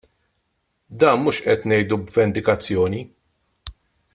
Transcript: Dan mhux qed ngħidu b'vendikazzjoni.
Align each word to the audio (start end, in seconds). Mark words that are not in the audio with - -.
Dan 1.03 1.21
mhux 1.25 1.41
qed 1.43 1.67
ngħidu 1.73 1.99
b'vendikazzjoni. 2.07 3.03